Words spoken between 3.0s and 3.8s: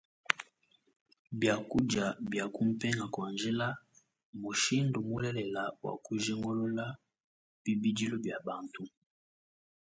kua njila